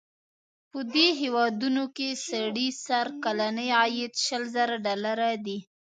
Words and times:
په 0.71 0.79
دې 0.93 1.07
هېوادونو 1.21 1.83
کې 1.95 2.09
د 2.15 2.19
سړي 2.29 2.67
سر 2.85 3.07
کلنی 3.23 3.67
عاید 3.79 4.13
شل 4.25 4.43
زره 4.55 4.75
ډالره 4.85 5.31
دی. 5.45 5.57